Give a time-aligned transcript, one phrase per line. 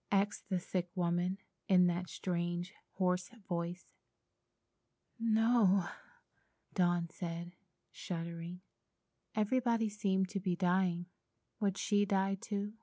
[0.11, 1.37] asked the sick woman,
[1.69, 3.85] in that strangely hoarse voice.
[5.19, 5.87] "No,"
[6.73, 7.53] said Dawn,
[7.91, 8.61] shuddering.
[9.35, 11.05] Everybody seemed to be dying.